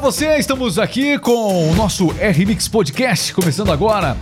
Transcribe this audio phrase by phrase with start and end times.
[0.00, 4.16] Olá você, estamos aqui com o nosso R-Mix Podcast, começando agora.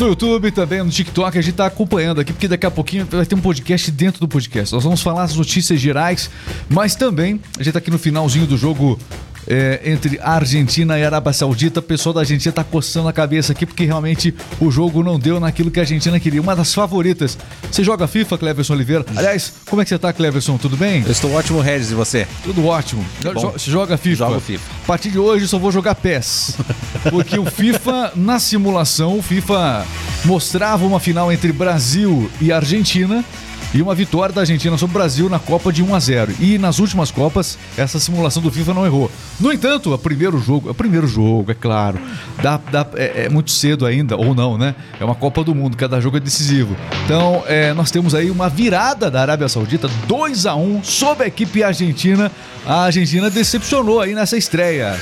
[0.00, 3.24] No YouTube, também no TikTok, a gente tá acompanhando aqui, porque daqui a pouquinho vai
[3.24, 4.74] ter um podcast dentro do podcast.
[4.74, 6.28] Nós vamos falar as notícias gerais,
[6.68, 8.98] mas também a gente tá aqui no finalzinho do jogo
[9.46, 11.80] é, entre Argentina e Arábia Saudita.
[11.80, 15.40] O pessoal da Argentina tá coçando a cabeça aqui porque realmente o jogo não deu
[15.40, 16.40] naquilo que a Argentina queria.
[16.40, 17.38] Uma das favoritas.
[17.70, 19.04] Você joga FIFA, Cleverson Oliveira?
[19.16, 20.56] Aliás, como é que você tá, Cleverson?
[20.56, 21.02] Tudo bem?
[21.04, 22.26] Eu estou ótimo, Regis, e você?
[22.42, 23.04] Tudo ótimo.
[23.22, 23.52] bom.
[23.52, 24.26] Você joga FIFA?
[24.28, 24.64] Jogo FIFA.
[24.82, 26.56] A partir de hoje só vou jogar PES.
[27.10, 29.84] Porque o FIFA, na simulação, o FIFA
[30.24, 33.24] mostrava uma final entre Brasil e Argentina
[33.74, 36.34] e uma vitória da Argentina sobre o Brasil na Copa de 1 a 0.
[36.40, 39.10] E nas últimas Copas, essa simulação do FIFA não errou.
[39.40, 41.98] No entanto, o primeiro jogo, o primeiro jogo, é claro,
[42.40, 44.74] dá, dá- é, é muito cedo ainda, ou não, né?
[45.00, 46.76] É uma Copa do Mundo, cada jogo é decisivo.
[47.04, 51.26] Então, é, nós temos aí uma virada da Arábia Saudita, 2 a 1 sobre a
[51.26, 52.30] equipe argentina.
[52.64, 54.94] A Argentina decepcionou aí nessa estreia.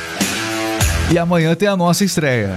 [1.11, 2.57] E amanhã tem a nossa estreia.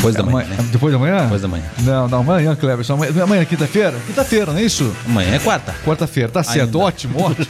[0.00, 0.68] Depois da manhã, Amanhã- né?
[0.72, 1.22] Depois da manhã?
[1.24, 1.64] Depois da manhã.
[1.80, 2.94] Não, não, amanhã, Cleverson.
[2.94, 3.94] Amanhã, amanhã é quinta-feira?
[4.06, 4.96] Quinta-feira, não é isso?
[5.06, 5.74] Amanhã é quarta.
[5.84, 6.78] Quarta-feira, tá certo, Ainda.
[6.78, 7.46] ótimo, ótimo.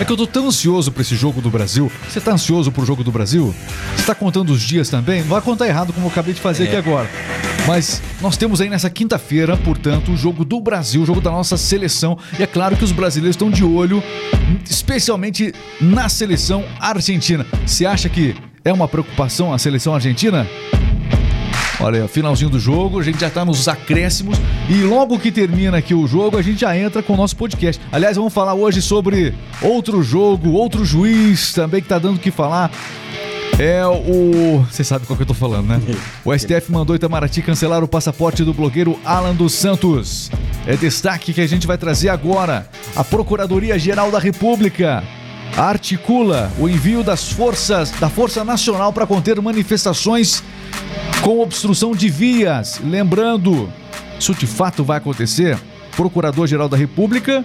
[0.00, 1.92] É que eu tô tão ansioso pra esse jogo do Brasil.
[2.08, 3.54] Você tá ansioso pro jogo do Brasil?
[3.96, 5.20] Você tá contando os dias também?
[5.20, 6.66] Não vai contar errado como eu acabei de fazer É.
[6.68, 7.06] aqui agora.
[7.66, 11.58] Mas nós temos aí nessa quinta-feira, portanto, o jogo do Brasil, o jogo da nossa
[11.58, 12.16] seleção.
[12.38, 14.02] E é claro que os brasileiros estão de olho,
[14.68, 17.46] especialmente na seleção argentina.
[17.66, 18.34] Você acha que
[18.64, 20.46] é uma preocupação a seleção argentina?
[21.82, 25.94] Olha, finalzinho do jogo, a gente já tá nos acréscimos e logo que termina aqui
[25.94, 27.80] o jogo, a gente já entra com o nosso podcast.
[27.90, 32.30] Aliás, vamos falar hoje sobre outro jogo, outro juiz também que tá dando o que
[32.30, 32.70] falar.
[33.58, 34.64] É o.
[34.70, 35.80] Você sabe qual que eu tô falando, né?
[36.22, 40.30] O STF mandou Itamaraty cancelar o passaporte do blogueiro Alan dos Santos.
[40.66, 42.68] É destaque que a gente vai trazer agora.
[42.94, 45.02] A Procuradoria-Geral da República
[45.56, 50.42] articula o envio das forças da Força Nacional para conter manifestações
[51.22, 52.80] com obstrução de vias.
[52.82, 53.70] Lembrando,
[54.18, 55.58] isso de fato vai acontecer.
[55.96, 57.44] Procurador-Geral da República,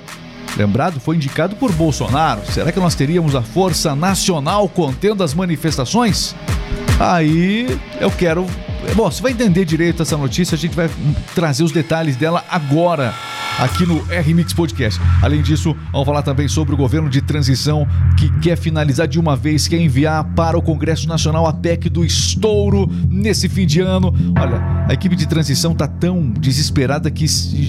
[0.55, 2.41] lembrado, foi indicado por Bolsonaro.
[2.51, 6.35] Será que nós teríamos a Força Nacional contendo as manifestações?
[6.99, 7.67] Aí
[7.99, 8.45] eu quero.
[8.95, 10.89] Bom, você vai entender direito essa notícia, a gente vai
[11.33, 13.13] trazer os detalhes dela agora.
[13.57, 14.99] Aqui no R-Mix Podcast.
[15.21, 19.33] Além disso, vamos falar também sobre o governo de transição que quer finalizar de uma
[19.33, 24.13] vez, quer enviar para o Congresso Nacional a PEC do estouro nesse fim de ano.
[24.37, 27.25] Olha, a equipe de transição tá tão desesperada que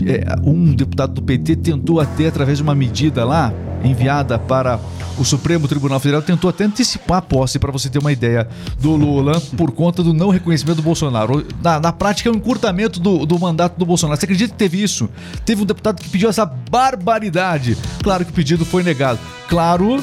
[0.07, 3.55] é, um deputado do PT tentou até, através de uma medida lá,
[3.87, 4.79] enviada para
[5.19, 8.49] o Supremo Tribunal Federal, tentou até antecipar a posse, para você ter uma ideia,
[8.79, 11.47] do Lula, por conta do não reconhecimento do Bolsonaro.
[11.63, 14.19] Na, na prática, é um encurtamento do, do mandato do Bolsonaro.
[14.19, 15.09] Você acredita que teve isso?
[15.45, 17.77] Teve um deputado que pediu essa barbaridade.
[18.03, 19.19] Claro que o pedido foi negado.
[19.49, 20.03] Claro,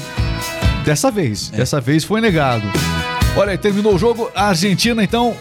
[0.84, 1.50] dessa vez.
[1.50, 2.66] Dessa vez foi negado.
[3.36, 4.30] Olha, aí, terminou o jogo.
[4.36, 5.36] A Argentina, então,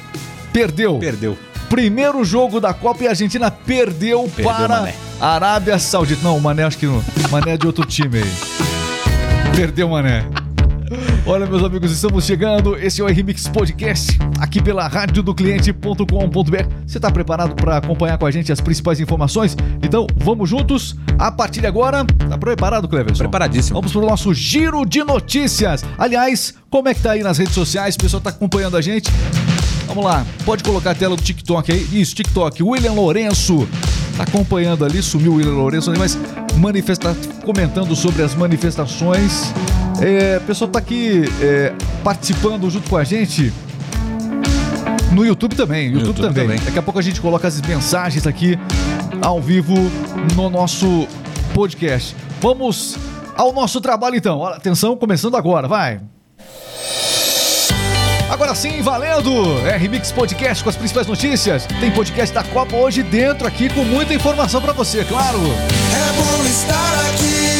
[0.52, 0.98] perdeu.
[0.98, 1.36] Perdeu.
[1.68, 4.94] Primeiro jogo da Copa e a Argentina perdeu, Perdeu, para Mané.
[5.22, 6.20] Arábia Saudita.
[6.24, 7.00] Não, o Mané acho que não.
[7.30, 9.54] Mané é de outro time aí.
[9.54, 10.26] Perdeu, Mané.
[11.24, 12.76] Olha, meus amigos, estamos chegando.
[12.76, 16.64] Esse é o R-Mix Podcast, aqui pela radiodocliente.com.br.
[16.84, 19.56] Você está preparado para acompanhar com a gente as principais informações?
[19.80, 20.96] Então, vamos juntos.
[21.16, 23.22] A partir de agora, tá preparado, Cleverson?
[23.22, 23.76] Preparadíssimo.
[23.76, 25.84] Vamos pro nosso giro de notícias.
[25.96, 27.94] Aliás, como é que tá aí nas redes sociais?
[27.94, 29.08] O pessoal tá acompanhando a gente?
[29.86, 31.86] Vamos lá, pode colocar a tela do TikTok aí.
[31.92, 32.60] Isso, TikTok.
[32.60, 33.68] William Lourenço
[34.18, 36.18] acompanhando ali, sumiu o William Lourenço mas
[36.56, 39.52] manifesta comentando sobre as manifestações.
[40.00, 43.52] É, o pessoal tá aqui é, participando junto com a gente.
[45.12, 46.48] No YouTube também, YouTube, YouTube também.
[46.48, 46.64] também.
[46.64, 48.58] Daqui a pouco a gente coloca as mensagens aqui
[49.20, 49.74] ao vivo
[50.34, 51.06] no nosso
[51.54, 52.16] podcast.
[52.40, 52.96] Vamos
[53.36, 54.44] ao nosso trabalho então.
[54.46, 56.00] Atenção, começando agora, vai.
[58.32, 59.58] Agora sim, valendo!
[59.66, 61.66] R-Mix Podcast com as principais notícias.
[61.66, 65.38] Tem podcast da Copa hoje dentro aqui com muita informação pra você, claro.
[65.38, 67.52] É bom estar aqui.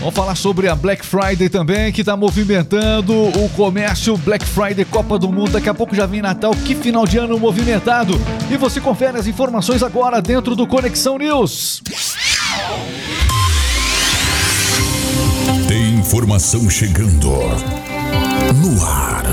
[0.00, 5.18] Vamos falar sobre a Black Friday também, que está movimentando o comércio Black Friday Copa
[5.18, 5.50] do Mundo.
[5.50, 8.14] Daqui a pouco já vem Natal, que final de ano movimentado.
[8.48, 11.82] E você confere as informações agora dentro do Conexão News.
[15.66, 17.30] Tem informação chegando
[18.54, 19.24] no ar.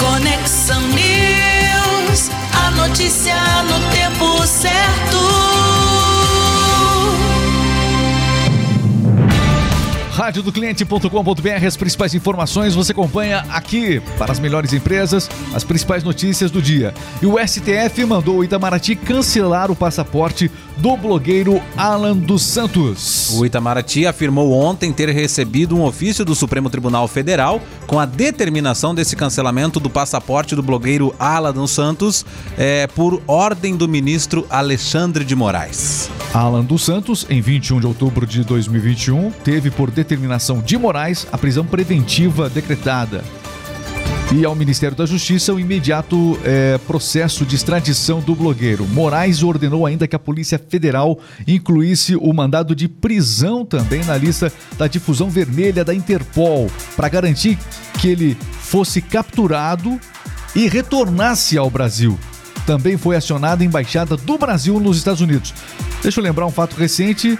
[0.00, 5.17] Conexão News, a notícia no tempo certo.
[10.18, 16.60] radiodocliente.com.br, as principais informações você acompanha aqui para as melhores empresas, as principais notícias do
[16.60, 16.92] dia.
[17.22, 23.30] E o STF mandou o Itamaraty cancelar o passaporte do blogueiro Alan dos Santos.
[23.38, 28.92] O Itamaraty afirmou ontem ter recebido um ofício do Supremo Tribunal Federal com a determinação
[28.92, 32.26] desse cancelamento do passaporte do blogueiro Alan dos Santos
[32.56, 36.10] é, por ordem do ministro Alexandre de Moraes.
[36.34, 40.07] Alan dos Santos, em 21 de outubro de 2021, teve por determinação
[40.64, 43.22] de Moraes a prisão preventiva decretada.
[44.30, 48.86] E ao Ministério da Justiça o imediato é, processo de extradição do blogueiro.
[48.86, 54.52] Moraes ordenou ainda que a Polícia Federal incluísse o mandado de prisão também na lista
[54.76, 57.58] da difusão vermelha da Interpol, para garantir
[57.98, 59.98] que ele fosse capturado
[60.54, 62.18] e retornasse ao Brasil.
[62.66, 65.54] Também foi acionada a Embaixada do Brasil nos Estados Unidos.
[66.02, 67.38] Deixa eu lembrar um fato recente,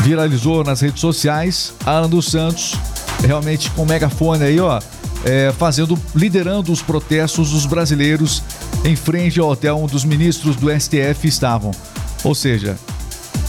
[0.00, 2.74] viralizou nas redes sociais, Alan dos Santos,
[3.22, 4.80] realmente com megafone aí, ó,
[5.24, 8.42] é, fazendo, liderando os protestos dos brasileiros
[8.84, 11.70] em frente ao hotel onde os ministros do STF estavam.
[12.22, 12.76] Ou seja,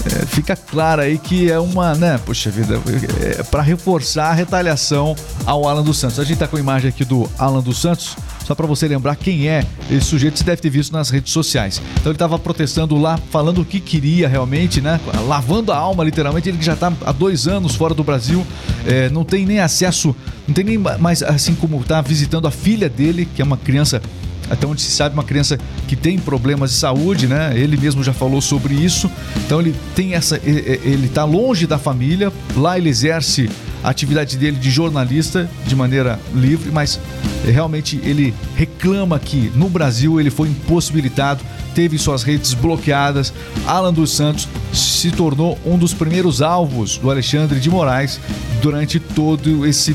[0.06, 2.80] é, fica claro aí que é uma, né, poxa vida,
[3.20, 5.14] é, para reforçar a retaliação
[5.44, 6.18] ao Alan dos Santos.
[6.18, 8.16] A gente tá com a imagem aqui do Alan dos Santos,
[8.46, 11.82] só para você lembrar quem é esse sujeito, você deve ter visto nas redes sociais.
[11.94, 15.00] Então ele estava protestando lá, falando o que queria realmente, né?
[15.26, 16.48] Lavando a alma, literalmente.
[16.48, 18.46] Ele que já está há dois anos fora do Brasil,
[18.86, 20.14] é, não tem nem acesso,
[20.46, 24.00] não tem nem mais, assim como está visitando a filha dele, que é uma criança
[24.48, 25.58] até onde se sabe uma criança
[25.88, 27.50] que tem problemas de saúde, né?
[27.52, 29.10] Ele mesmo já falou sobre isso.
[29.38, 32.32] Então ele tem essa, ele está longe da família.
[32.56, 33.50] Lá ele exerce
[33.86, 36.98] a atividade dele de jornalista de maneira livre, mas
[37.44, 43.32] realmente ele reclama que no Brasil ele foi impossibilitado, teve suas redes bloqueadas.
[43.64, 48.18] Alan dos Santos se tornou um dos primeiros alvos do Alexandre de Moraes
[48.60, 49.94] durante todo esse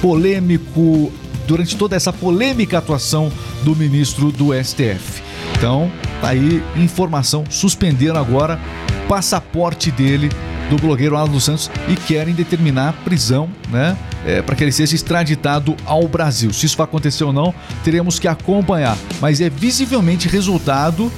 [0.00, 1.12] polêmico
[1.44, 3.32] durante toda essa polêmica atuação
[3.64, 5.22] do ministro do STF.
[5.56, 5.90] Então,
[6.20, 8.60] tá aí informação, suspenderam agora
[9.08, 10.30] passaporte dele
[10.70, 13.96] do blogueiro Alan dos Santos e querem determinar prisão, né?
[14.26, 16.52] É, para que ele seja extraditado ao Brasil.
[16.52, 18.96] Se isso vai acontecer ou não, teremos que acompanhar.
[19.20, 21.12] Mas é visivelmente resultado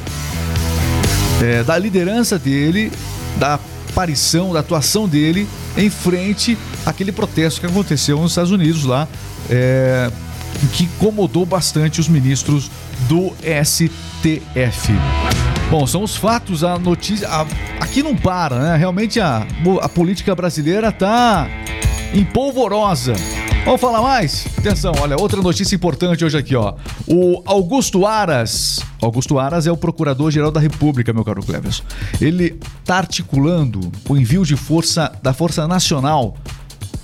[1.40, 2.90] é, da liderança dele,
[3.36, 3.60] da
[3.90, 9.06] aparição, da atuação dele em frente àquele protesto que aconteceu nos Estados Unidos lá,
[9.48, 10.10] é,
[10.72, 12.70] que incomodou bastante os ministros
[13.08, 13.32] do
[13.64, 14.92] STF.
[15.70, 17.28] Bom, são os fatos, a notícia.
[17.28, 17.44] A,
[17.80, 18.76] aqui não para, né?
[18.76, 19.44] Realmente a,
[19.82, 21.48] a política brasileira tá
[22.14, 23.14] empolvorosa.
[23.64, 24.46] Vamos falar mais?
[24.56, 26.74] Atenção, olha, outra notícia importante hoje aqui, ó.
[27.04, 28.78] O Augusto Aras.
[29.02, 31.82] Augusto Aras é o Procurador-Geral da República, meu caro Cleverson.
[32.20, 36.36] Ele tá articulando o envio de força da Força Nacional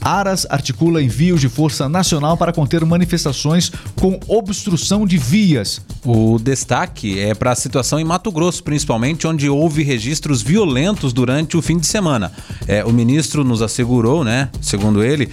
[0.02, 5.80] Aras articula envios de força nacional para conter manifestações com obstrução de vias.
[6.04, 11.56] O destaque é para a situação em Mato Grosso, principalmente, onde houve registros violentos durante
[11.56, 12.32] o fim de semana.
[12.66, 15.28] É, o ministro nos assegurou, né, segundo ele,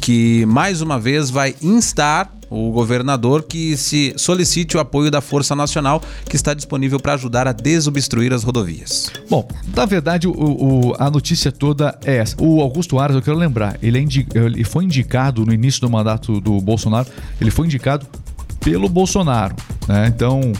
[0.00, 5.54] que mais uma vez vai instar o governador que se solicite o apoio da Força
[5.54, 9.10] Nacional que está disponível para ajudar a desobstruir as rodovias.
[9.28, 12.36] Bom, na verdade, o, o, a notícia toda é essa.
[12.40, 15.90] O Augusto Aras, eu quero lembrar, ele, é indi ele foi indicado no início do
[15.90, 17.08] mandato do Bolsonaro,
[17.40, 18.06] ele foi indicado
[18.60, 19.54] pelo Bolsonaro.
[19.86, 20.12] Né?
[20.14, 20.52] Então,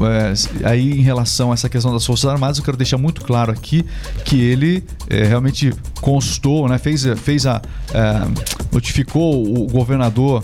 [0.00, 3.52] é, aí em relação a essa questão das Forças Armadas, eu quero deixar muito claro
[3.52, 3.84] aqui
[4.24, 6.78] que ele é, realmente constou, né?
[6.78, 7.60] fez, fez a.
[7.92, 10.42] É, notificou o governador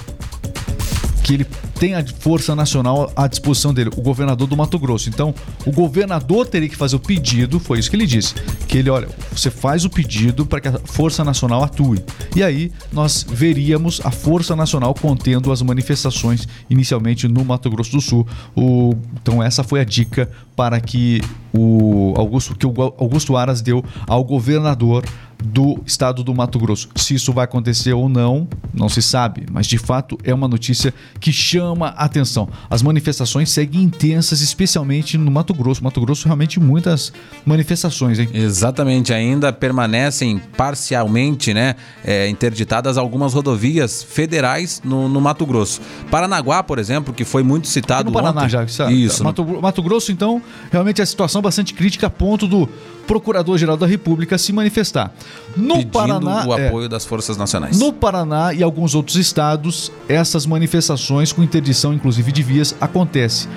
[1.28, 1.46] que ele
[1.78, 5.10] tem a força nacional à disposição dele, o governador do Mato Grosso.
[5.10, 5.34] Então,
[5.66, 8.34] o governador teria que fazer o pedido, foi isso que ele disse,
[8.66, 12.02] que ele, olha, você faz o pedido para que a força nacional atue.
[12.34, 18.00] E aí nós veríamos a força nacional contendo as manifestações inicialmente no Mato Grosso do
[18.00, 18.26] Sul.
[18.56, 21.20] O, então essa foi a dica para que
[21.52, 25.04] o Augusto que o Augusto Aras deu ao governador
[25.42, 26.88] do estado do Mato Grosso.
[26.96, 30.92] Se isso vai acontecer ou não, não se sabe, mas de fato é uma notícia
[31.20, 32.48] que chama a atenção.
[32.68, 35.82] As manifestações seguem intensas, especialmente no Mato Grosso.
[35.82, 37.12] Mato Grosso realmente muitas
[37.46, 38.28] manifestações, hein?
[38.32, 45.80] Exatamente, ainda permanecem parcialmente, né, é, interditadas algumas rodovias federais no, no, Mato Grosso.
[46.10, 48.66] Paranaguá, por exemplo, que foi muito citado Aqui no Paraná ontem.
[48.68, 49.22] já, isso.
[49.22, 52.68] Mato, Mato Grosso, então, realmente a situação bastante crítica a ponto do
[53.08, 55.10] Procurador-Geral da República se manifestar.
[55.56, 57.78] No Pedindo Paraná, o apoio é, das forças nacionais.
[57.78, 63.48] No Paraná e alguns outros estados, essas manifestações com interdição, inclusive de vias, acontecem.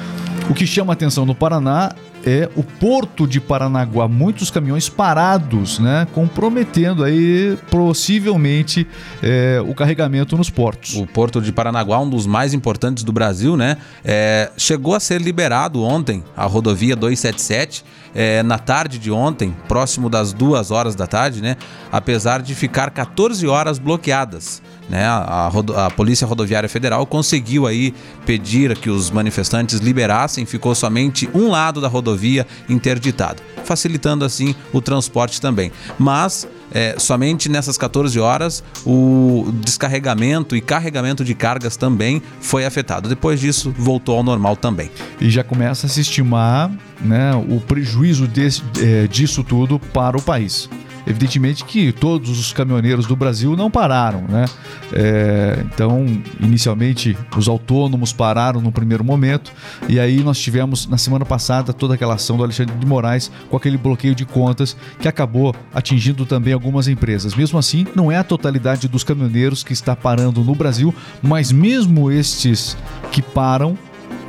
[0.50, 1.94] O que chama atenção no Paraná
[2.26, 8.88] é o porto de Paranaguá, muitos caminhões parados, né, comprometendo aí possivelmente
[9.22, 10.96] é, o carregamento nos portos.
[10.96, 13.78] O Porto de Paranaguá, um dos mais importantes do Brasil, né?
[14.04, 20.10] É, chegou a ser liberado ontem a rodovia 277, é, na tarde de ontem, próximo
[20.10, 21.56] das duas horas da tarde, né?
[21.92, 24.62] Apesar de ficar 14 horas bloqueadas.
[24.90, 25.50] Né, a,
[25.86, 27.94] a, Polícia Rodoviária Federal conseguiu aí
[28.26, 34.82] pedir que os manifestantes liberassem, ficou somente um lado da rodovia interditado, facilitando assim o
[34.82, 35.72] transporte também.
[35.98, 43.10] Mas é, somente nessas 14 horas o descarregamento e carregamento de cargas também foi afetado.
[43.10, 44.90] Depois disso, voltou ao normal também.
[45.20, 50.22] E já começa a se estimar né, o prejuízo desse, é, disso tudo para o
[50.22, 50.70] país.
[51.12, 54.46] Evidentemente que todos os caminhoneiros do Brasil não pararam, né?
[54.94, 56.06] É, então,
[56.40, 59.52] inicialmente, os autônomos pararam no primeiro momento,
[59.90, 63.58] e aí nós tivemos na semana passada toda aquela ação do Alexandre de Moraes com
[63.58, 67.36] aquele bloqueio de contas que acabou atingindo também algumas empresas.
[67.36, 72.10] Mesmo assim, não é a totalidade dos caminhoneiros que está parando no Brasil, mas mesmo
[72.10, 72.78] estes
[73.12, 73.78] que param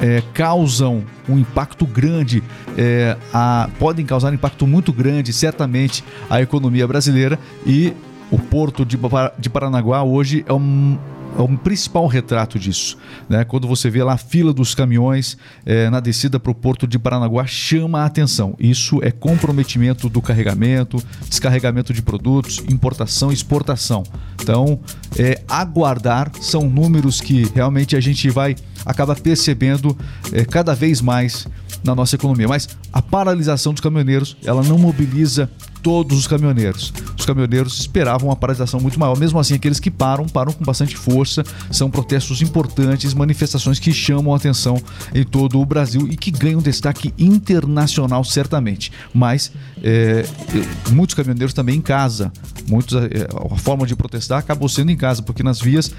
[0.02, 2.42] é, causam um impacto grande,
[2.76, 7.38] é, a, podem causar um impacto muito grande, certamente, à economia brasileira.
[7.64, 7.94] E
[8.30, 8.98] o porto de,
[9.38, 10.98] de Paranaguá hoje é um,
[11.38, 12.96] é um principal retrato disso.
[13.28, 13.44] Né?
[13.44, 16.98] Quando você vê lá a fila dos caminhões é, na descida para o porto de
[16.98, 18.54] Paranaguá, chama a atenção.
[18.58, 24.02] Isso é comprometimento do carregamento, descarregamento de produtos, importação e exportação.
[24.40, 24.80] Então,
[25.18, 29.96] é, aguardar são números que realmente a gente vai acaba percebendo
[30.32, 31.46] é, cada vez mais
[31.84, 32.48] na nossa economia.
[32.48, 35.50] Mas a paralisação dos caminhoneiros, ela não mobiliza
[35.82, 36.92] todos os caminhoneiros.
[37.18, 39.18] Os caminhoneiros esperavam uma paralisação muito maior.
[39.18, 41.44] Mesmo assim, aqueles que param, param com bastante força.
[41.70, 44.80] São protestos importantes, manifestações que chamam a atenção
[45.14, 48.92] em todo o Brasil e que ganham destaque internacional, certamente.
[49.12, 50.24] Mas é,
[50.90, 52.32] muitos caminhoneiros também em casa.
[52.68, 55.92] Muitos, é, a forma de protestar acabou sendo em casa, porque nas vias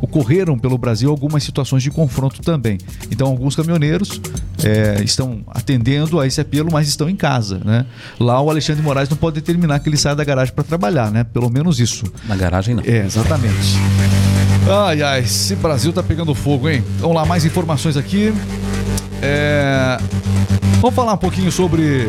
[0.00, 2.78] ocorreram pelo Brasil algumas situações de confronto também.
[3.10, 4.20] Então, alguns caminhoneiros
[4.64, 7.60] é, estão atendendo a esse apelo, mas estão em casa.
[7.64, 7.86] Né?
[8.18, 11.24] Lá o Alexandre Moraes não pode determinar que ele saia da garagem para trabalhar, né?
[11.24, 12.04] Pelo menos isso.
[12.26, 12.82] Na garagem não.
[12.84, 13.76] É, exatamente.
[14.68, 16.82] Ai, ai, esse Brasil tá pegando fogo, hein?
[16.98, 18.32] Vamos lá, mais informações aqui.
[19.22, 19.98] É...
[20.80, 22.08] Vamos falar um pouquinho sobre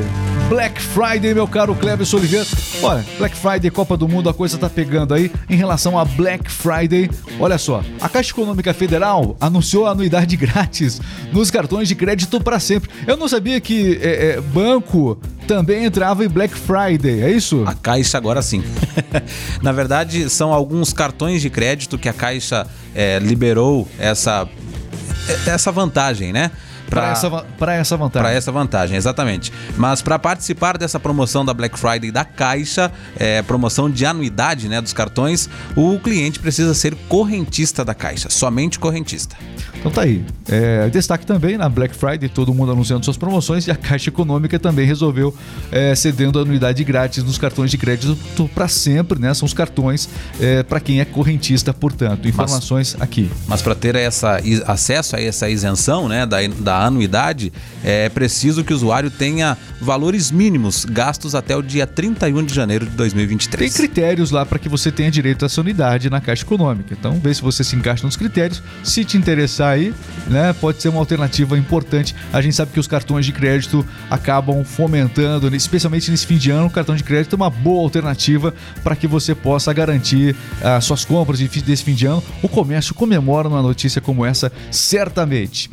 [0.49, 2.45] Black Friday, meu caro Cleber Oliveira.
[2.81, 5.31] Olha, Black Friday, Copa do Mundo, a coisa tá pegando aí.
[5.49, 7.09] Em relação a Black Friday,
[7.39, 11.01] olha só, a Caixa Econômica Federal anunciou a anuidade grátis
[11.33, 12.89] nos cartões de crédito para sempre.
[13.05, 17.63] Eu não sabia que é, é, banco também entrava em Black Friday, é isso?
[17.65, 18.63] A Caixa agora sim.
[19.61, 24.47] Na verdade, são alguns cartões de crédito que a Caixa é, liberou essa,
[25.45, 26.51] essa vantagem, né?
[26.89, 28.23] Para essa, pra essa vantagem.
[28.23, 29.51] Para essa vantagem, exatamente.
[29.77, 34.81] Mas para participar dessa promoção da Black Friday da Caixa, é, promoção de anuidade né,
[34.81, 39.35] dos cartões, o cliente precisa ser correntista da Caixa, somente correntista.
[39.79, 40.23] Então tá aí.
[40.49, 44.57] É, destaque também na Black Friday, todo mundo anunciando suas promoções e a Caixa Econômica
[44.57, 45.35] também resolveu
[45.71, 48.17] é, cedendo anuidade grátis nos cartões de crédito
[48.53, 49.33] para sempre, né?
[49.33, 52.27] São os cartões é, para quem é correntista, portanto.
[52.27, 53.29] Informações mas, aqui.
[53.47, 57.51] Mas para ter essa, acesso a essa isenção né, da, da anuidade,
[57.83, 62.85] é preciso que o usuário tenha valores mínimos gastos até o dia 31 de janeiro
[62.85, 63.71] de 2023.
[63.71, 66.95] Tem critérios lá para que você tenha direito a essa unidade na Caixa Econômica.
[66.97, 68.61] Então, vê se você se encaixa nos critérios.
[68.83, 69.93] Se te interessar aí,
[70.27, 72.15] né, pode ser uma alternativa importante.
[72.33, 76.67] A gente sabe que os cartões de crédito acabam fomentando, especialmente nesse fim de ano,
[76.67, 78.53] o cartão de crédito é uma boa alternativa
[78.83, 82.23] para que você possa garantir as uh, suas compras desse fim de ano.
[82.41, 85.69] O comércio comemora uma notícia como essa, certamente.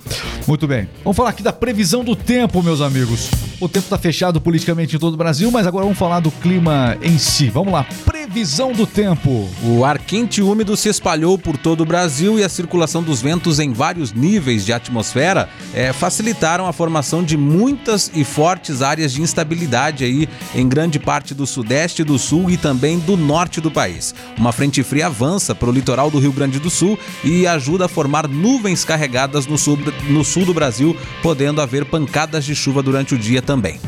[0.47, 0.89] Muito bem.
[1.03, 3.29] Vamos falar aqui da previsão do tempo, meus amigos.
[3.61, 6.97] O tempo está fechado politicamente em todo o Brasil, mas agora vamos falar do clima
[7.03, 7.51] em si.
[7.51, 7.87] Vamos lá,
[8.35, 9.49] previsão do tempo.
[9.63, 13.23] O ar quente e úmido se espalhou por todo o Brasil e a circulação dos
[13.23, 19.13] ventos em vários níveis de atmosfera é, facilitaram a formação de muitas e fortes áreas
[19.13, 23.71] de instabilidade aí em grande parte do sudeste, do sul e também do norte do
[23.71, 24.13] país.
[24.37, 27.89] Uma frente fria avança para o litoral do Rio Grande do Sul e ajuda a
[27.89, 33.15] formar nuvens carregadas no sul, no sul do Brasil, podendo haver pancadas de chuva durante
[33.15, 33.79] o dia também.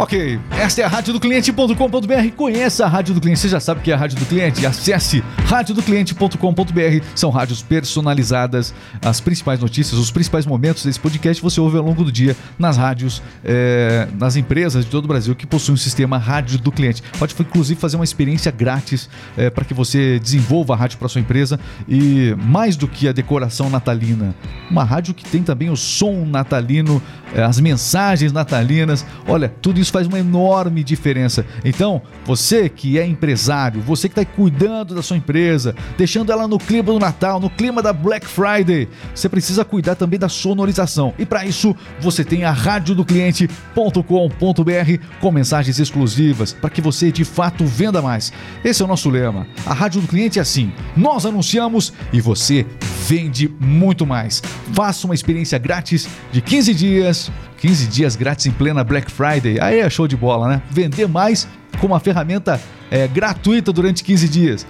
[0.00, 2.34] Ok, esta é a rádio do cliente.com.br.
[2.34, 3.38] Conheça a rádio do cliente.
[3.38, 4.64] Você já sabe que é a rádio do cliente?
[4.64, 7.04] Acesse radiodocliente.com.br.
[7.14, 8.72] São rádios personalizadas.
[9.02, 12.78] As principais notícias, os principais momentos desse podcast você ouve ao longo do dia nas
[12.78, 17.02] rádios, eh, nas empresas de todo o Brasil que possuem o sistema rádio do cliente.
[17.18, 19.06] Pode inclusive fazer uma experiência grátis
[19.54, 23.68] para que você desenvolva a rádio para sua empresa e mais do que a decoração
[23.68, 24.34] natalina,
[24.70, 27.02] uma rádio que tem também o som natalino,
[27.34, 29.04] eh, as mensagens natalinas.
[29.26, 31.44] Olha, tudo isso faz uma enorme diferença.
[31.64, 36.58] Então, você que é empresário, você que está cuidando da sua empresa, deixando ela no
[36.58, 41.14] clima do Natal, no clima da Black Friday, você precisa cuidar também da sonorização.
[41.18, 47.64] E para isso, você tem a radiodocliente.com.br com mensagens exclusivas para que você de fato
[47.64, 48.32] venda mais.
[48.64, 49.46] Esse é o nosso lema.
[49.66, 52.66] A rádio do cliente é assim: nós anunciamos e você
[53.10, 54.40] vende muito mais.
[54.72, 59.58] Faça uma experiência grátis de 15 dias 15 dias grátis em plena Black Friday.
[59.60, 60.62] Aí é show de bola, né?
[60.70, 61.48] Vender mais
[61.80, 64.66] com uma ferramenta é, gratuita durante 15 dias.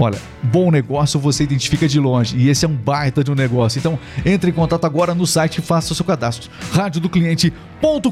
[0.00, 3.78] Olha, bom negócio você identifica de longe e esse é um baita de um negócio.
[3.78, 6.50] Então, entre em contato agora no site e faça o seu cadastro.
[6.72, 8.08] radiodocliente.com.br.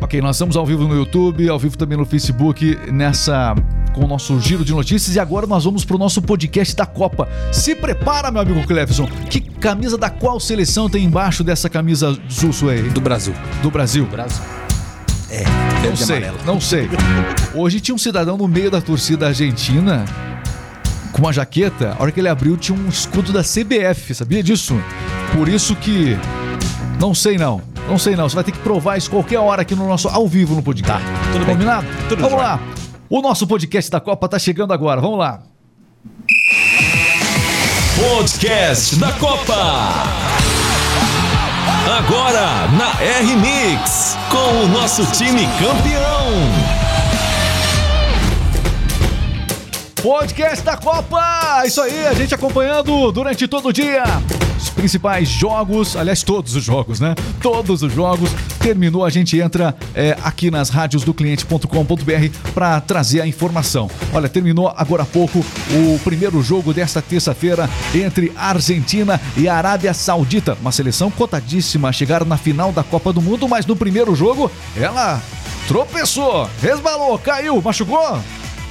[0.00, 3.54] Ok, nós estamos ao vivo no YouTube, ao vivo também no Facebook, nessa
[3.98, 6.86] com o nosso giro de notícias e agora nós vamos para o nosso podcast da
[6.86, 7.28] Copa.
[7.52, 9.08] Se prepara, meu amigo Clefson.
[9.28, 12.82] Que camisa da qual seleção tem embaixo dessa camisa Zusso aí?
[12.82, 13.34] Do Brasil.
[13.60, 14.06] Do Brasil.
[14.06, 14.42] Brasil.
[15.30, 15.42] É,
[15.86, 16.88] Não sei, não sei.
[17.54, 20.04] Hoje tinha um cidadão no meio da torcida argentina
[21.12, 21.96] com uma jaqueta.
[21.98, 24.80] A hora que ele abriu tinha um escudo da CBF, sabia disso?
[25.36, 26.16] Por isso que
[27.00, 27.60] não sei não.
[27.88, 28.28] Não sei não.
[28.28, 31.04] Você vai ter que provar isso qualquer hora aqui no nosso ao vivo no podcast.
[31.04, 31.54] Tá, tudo bem.
[31.56, 31.86] Combinado?
[32.08, 32.60] Tudo Vamos lá.
[33.10, 35.00] O nosso podcast da Copa tá chegando agora.
[35.00, 35.40] Vamos lá.
[37.98, 39.54] Podcast da Copa.
[41.98, 46.28] Agora na R-Mix, com o nosso time campeão.
[50.02, 51.64] Podcast da Copa!
[51.64, 54.04] Isso aí, a gente acompanhando durante todo o dia.
[54.58, 57.14] Os principais jogos, aliás, todos os jogos, né?
[57.40, 58.28] Todos os jogos.
[58.58, 63.88] Terminou, a gente entra é, aqui nas rádios do cliente.com.br para trazer a informação.
[64.12, 70.58] Olha, terminou agora há pouco o primeiro jogo desta terça-feira entre Argentina e Arábia Saudita.
[70.60, 74.50] Uma seleção cotadíssima a chegar na final da Copa do Mundo, mas no primeiro jogo
[74.76, 75.22] ela
[75.68, 78.20] tropeçou, resbalou, caiu, machucou.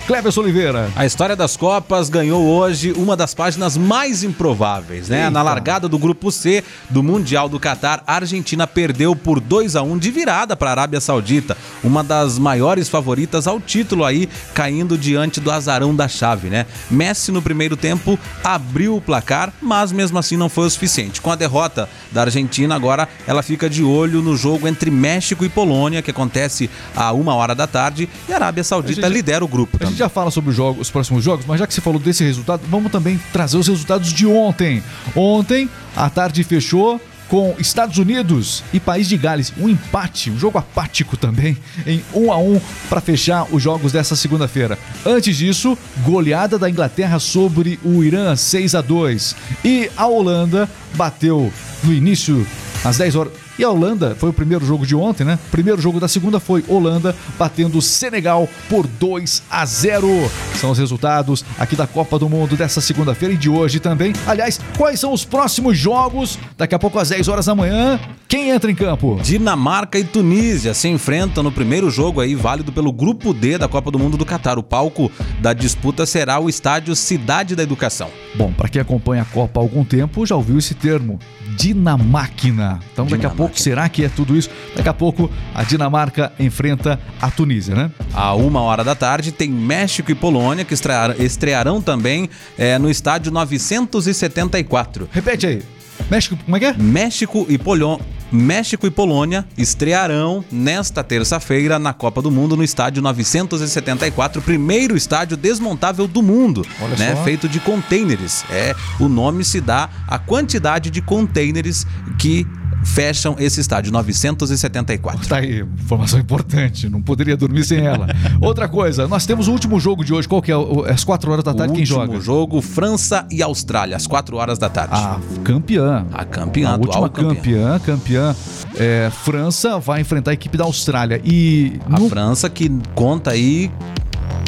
[0.07, 0.89] Cleverson Oliveira.
[0.95, 5.17] A história das Copas ganhou hoje uma das páginas mais improváveis, né?
[5.23, 5.31] Eita.
[5.31, 9.81] Na largada do grupo C do Mundial do Catar, a Argentina perdeu por 2 a
[9.81, 14.97] 1 de virada para a Arábia Saudita, uma das maiores favoritas ao título aí, caindo
[14.97, 16.65] diante do azarão da chave, né?
[16.89, 21.19] Messi no primeiro tempo abriu o placar, mas mesmo assim não foi o suficiente.
[21.19, 25.49] Com a derrota da Argentina, agora ela fica de olho no jogo entre México e
[25.49, 29.43] Polônia, que acontece a uma hora da tarde, e a Arábia Saudita A gente- lidera
[29.43, 29.96] o grupo também.
[29.97, 32.23] Gente já fala sobre os, jogos, os próximos jogos, mas já que você falou desse
[32.23, 34.83] resultado, vamos também trazer os resultados de ontem.
[35.15, 39.51] Ontem, a tarde fechou com Estados Unidos e País de Gales.
[39.57, 44.15] Um empate, um jogo apático também, em 1 a 1 para fechar os jogos dessa
[44.15, 44.77] segunda-feira.
[45.03, 51.51] Antes disso, goleada da Inglaterra sobre o Irã, 6 a 2 E a Holanda bateu
[51.83, 52.45] no início,
[52.85, 53.46] às 10 horas.
[53.57, 55.39] E a Holanda foi o primeiro jogo de ontem, né?
[55.49, 60.07] Primeiro jogo da segunda foi Holanda batendo Senegal por 2 a 0.
[60.55, 64.13] São os resultados aqui da Copa do Mundo dessa segunda-feira e de hoje também.
[64.27, 66.37] Aliás, quais são os próximos jogos?
[66.55, 69.19] Daqui a pouco às 10 horas da manhã, quem entra em campo?
[69.23, 73.89] Dinamarca e Tunísia se enfrentam no primeiro jogo aí válido pelo grupo D da Copa
[73.89, 74.59] do Mundo do Catar.
[74.59, 78.09] O palco da disputa será o estádio Cidade da Educação.
[78.35, 81.19] Bom, para quem acompanha a Copa há algum tempo, já ouviu esse termo,
[81.55, 82.79] Dinamáquina.
[82.91, 83.46] Então, daqui a Dinamáquina.
[83.47, 84.49] Pouco, será que é tudo isso?
[84.75, 87.91] Daqui a pouco, a Dinamarca enfrenta a Tunísia, né?
[88.13, 92.89] À uma hora da tarde tem México e Polônia que estrear- estrearão também eh, no
[92.89, 95.09] estádio 974.
[95.11, 95.63] Repete aí.
[96.09, 96.73] México, como é que é?
[96.73, 98.05] México e Polônia.
[98.31, 105.37] México e Polônia estrearão nesta terça-feira na Copa do Mundo no estádio 974, primeiro estádio
[105.37, 107.15] desmontável do mundo, Olha né?
[107.15, 107.23] só.
[107.23, 108.43] Feito de containers.
[108.51, 111.87] É, o nome se dá à quantidade de containers
[112.19, 112.45] que
[112.83, 115.27] fecham esse estádio 974.
[115.27, 118.07] Tá aí, informação importante, não poderia dormir sem ela.
[118.41, 120.57] Outra coisa, nós temos o último jogo de hoje, qual que é?
[120.57, 122.19] O- Às 4 horas da O tarde, quem último joga?
[122.21, 124.95] jogo França e Austrália às 4 horas da tarde.
[124.95, 126.05] A campeã.
[126.13, 128.35] A campeã, a atual última campeã, campeã,
[128.75, 131.21] é, França vai enfrentar a equipe da Austrália.
[131.23, 133.71] E A no- França que conta aí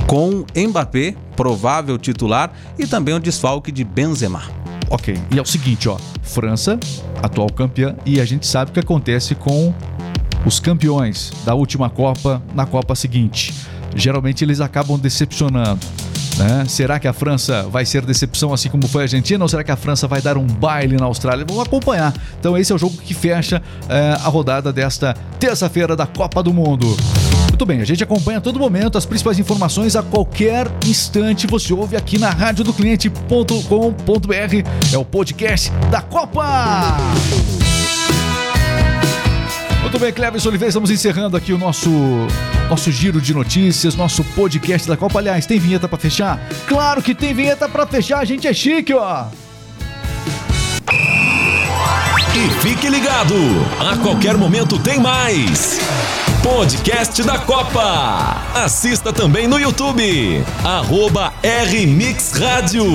[0.08, 4.42] com Mbappé, provável titular, e também o desfalque de Benzema.
[4.90, 5.18] Ok.
[5.32, 5.98] E é o seguinte, ó.
[6.24, 6.80] França,
[7.22, 9.74] atual campeã, e a gente sabe o que acontece com
[10.46, 13.54] os campeões da última Copa na Copa seguinte.
[13.96, 15.86] Geralmente eles acabam decepcionando.
[16.38, 16.64] Né?
[16.68, 19.44] Será que a França vai ser decepção assim como foi a Argentina?
[19.44, 21.46] Ou será que a França vai dar um baile na Austrália?
[21.48, 22.14] Vamos acompanhar.
[22.40, 26.54] Então, esse é o jogo que fecha eh, a rodada desta terça-feira da Copa do
[26.54, 26.96] Mundo.
[27.60, 31.46] Muito bem, a gente acompanha a todo momento as principais informações a qualquer instante.
[31.46, 33.44] Você ouve aqui na rádio do cliente.com.br.
[34.94, 36.96] É o podcast da Copa.
[39.82, 41.90] Muito bem, Cleves Oliveira, estamos encerrando aqui o nosso
[42.70, 45.20] nosso giro de notícias, nosso podcast da Copa.
[45.20, 46.40] Aliás, tem vinheta pra fechar?
[46.66, 49.26] Claro que tem vinheta pra fechar, a gente é chique, ó.
[52.34, 53.36] E fique ligado,
[53.82, 55.78] a qualquer momento tem mais.
[56.44, 58.38] Podcast da Copa.
[58.56, 60.44] Assista também no YouTube.
[60.64, 62.86] Arroba RMix Rádio.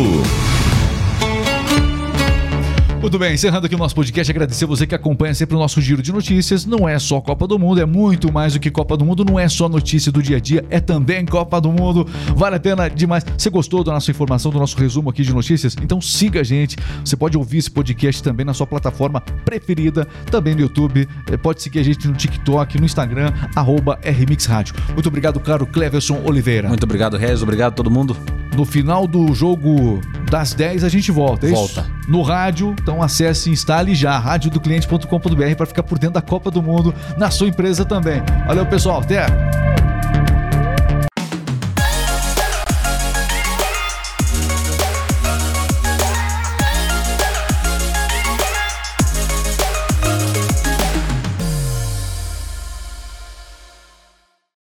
[3.05, 6.01] Muito bem, encerrando aqui o nosso podcast, agradecer você que acompanha sempre o nosso giro
[6.01, 6.65] de notícias.
[6.65, 9.39] Não é só Copa do Mundo, é muito mais do que Copa do Mundo, não
[9.39, 12.09] é só notícia do dia a dia, é também Copa do Mundo.
[12.35, 13.23] Vale a pena demais.
[13.37, 15.77] Você gostou da nossa informação, do nosso resumo aqui de notícias?
[15.83, 16.77] Então siga a gente.
[17.05, 21.07] Você pode ouvir esse podcast também na sua plataforma preferida, também no YouTube.
[21.31, 24.01] Eh, Pode seguir a gente no TikTok, no Instagram, arroba.
[24.95, 26.69] Muito obrigado, caro Cleverson Oliveira.
[26.69, 27.43] Muito obrigado, Regis.
[27.43, 28.17] Obrigado a todo mundo.
[28.57, 31.75] No final do jogo das 10 a gente volta, é isso?
[31.75, 31.87] Volta.
[32.07, 36.63] No rádio, então acesse e instale já radiodocliente.com.br para ficar por dentro da Copa do
[36.63, 38.23] Mundo na sua empresa também.
[38.47, 39.01] Valeu, pessoal.
[39.01, 39.27] Até!